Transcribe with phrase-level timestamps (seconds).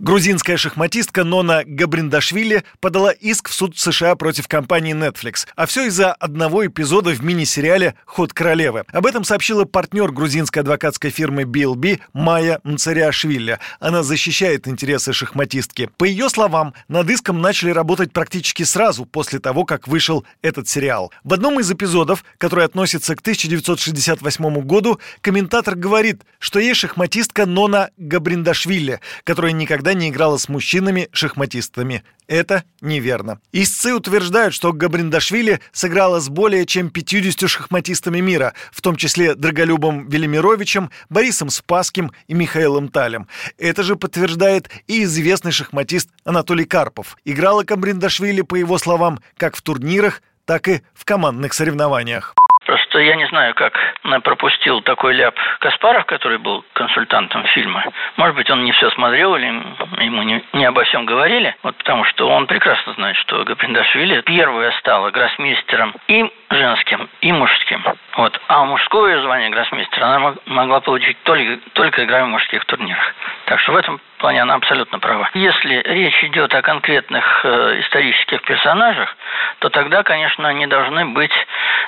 [0.00, 5.46] Грузинская шахматистка Нона Габриндашвили подала иск в суд США против компании Netflix.
[5.56, 8.84] А все из-за одного эпизода в мини-сериале «Ход королевы».
[8.92, 13.58] Об этом сообщила партнер грузинской адвокатской фирмы BLB Майя Мцариашвили.
[13.78, 15.90] Она защищает интересы шахматистки.
[15.98, 21.12] По ее словам, над иском начали работать практически сразу после того, как вышел этот сериал.
[21.24, 27.90] В одном из эпизодов, который относится к 1968 году, комментатор говорит, что есть шахматистка Нона
[27.98, 32.02] Габриндашвили, которая никогда никогда не играла с мужчинами-шахматистами.
[32.26, 33.40] Это неверно.
[33.52, 40.08] Истцы утверждают, что Габриндашвили сыграла с более чем 50 шахматистами мира, в том числе Драголюбом
[40.08, 43.26] Велимировичем, Борисом Спасским и Михаилом Талем.
[43.58, 47.16] Это же подтверждает и известный шахматист Анатолий Карпов.
[47.24, 52.34] Играла Габриндашвили, по его словам, как в турнирах, так и в командных соревнованиях.
[52.70, 53.76] Просто я не знаю, как
[54.22, 57.84] пропустил такой ляп Каспаров, который был консультантом фильма.
[58.16, 59.46] Может быть, он не все смотрел или
[60.04, 61.56] ему не, не обо всем говорили.
[61.64, 67.84] Вот потому что он прекрасно знает, что Гаприндашвили первая стала гроссмейстером и женским, и мужским.
[68.16, 68.40] Вот.
[68.46, 73.14] А мужское звание гроссмейстера она могла получить только, только играя в мужских турнирах.
[73.50, 75.28] Так что в этом плане она абсолютно права.
[75.34, 79.08] Если речь идет о конкретных э, исторических персонажах,
[79.58, 81.32] то тогда, конечно, они должны быть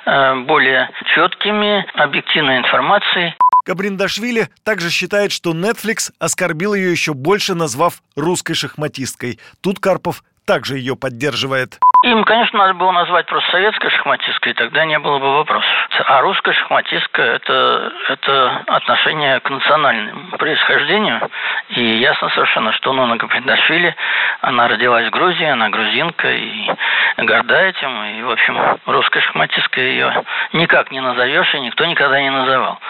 [0.05, 3.37] э, более четкими, объективной информацией.
[3.65, 9.39] Кабриндашвили также считает, что Netflix оскорбил ее еще больше, назвав русской шахматисткой.
[9.63, 11.79] Тут Карпов также ее поддерживает.
[12.03, 15.71] Им, конечно, надо было назвать просто советской шахматисткой, тогда не было бы вопросов.
[16.07, 21.21] А русская шахматистка это,– это отношение к национальному происхождению.
[21.69, 23.95] И ясно совершенно, что Нона Габриндашвили,
[24.41, 26.71] она родилась в Грузии, она грузинка и
[27.19, 28.05] горда этим.
[28.05, 32.81] И, в общем, русской шахматисткой ее никак не назовешь, и никто никогда не называл.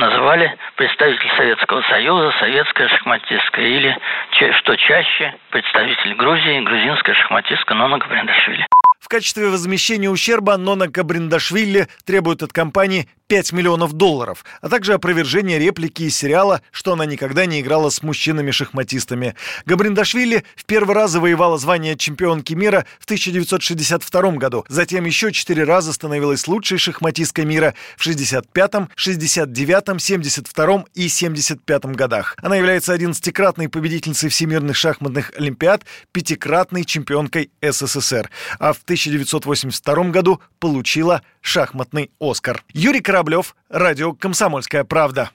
[0.00, 3.94] Называли представитель Советского Союза, советская шахматистка, или,
[4.30, 8.66] что чаще, представитель Грузии, грузинская шахматистка Нона Габриндашвили.
[9.10, 16.02] Качестве возмещения ущерба Нона Кабриндашвили требует от компании 5 миллионов долларов, а также опровержение реплики
[16.02, 19.36] из сериала, что она никогда не играла с мужчинами-шахматистами.
[19.66, 25.92] Габриндашвили в первый раз завоевала звание чемпионки мира в 1962 году, затем еще четыре раза
[25.92, 32.36] становилась лучшей шахматисткой мира в 65-м, 69-м, 72-м и 75-м годах.
[32.42, 38.28] Она является 11-кратной победительницей всемирных шахматных олимпиад, пятикратной чемпионкой СССР,
[38.58, 42.62] а в 1982 году получила шахматный «Оскар».
[42.72, 45.30] Юрий Кораблев, радио «Комсомольская правда».